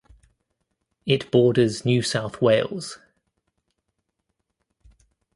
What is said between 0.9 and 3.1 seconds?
It borders New South Wales.